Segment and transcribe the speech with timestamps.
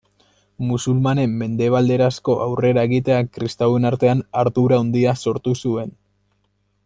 [0.69, 5.95] Musulmanen mendebalderanzko aurrera egiteak, kristauen artean ardura handia sortu zuen.